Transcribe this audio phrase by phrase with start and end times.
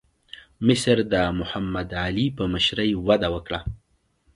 [0.67, 3.59] مصر د محمد علي په مشرۍ وده وکړه.